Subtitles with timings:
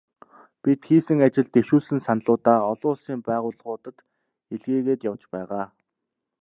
[0.61, 3.97] Бид хийсэн ажил, дэвшүүлсэн саналуудаа олон улсын байгууллагуудад
[4.53, 5.65] илгээгээд явж байгаа.